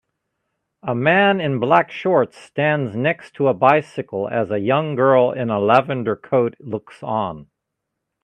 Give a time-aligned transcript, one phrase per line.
[0.81, 5.51] A man in black shorts stands next to a bicycle as a young girl in
[5.51, 7.51] a lavender coat looks on